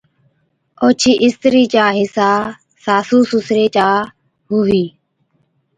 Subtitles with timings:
[0.83, 2.29] اوڇِي استرِي چا حصا
[2.83, 3.87] ساسُو سُسري چا
[4.49, 4.83] ھُوھِي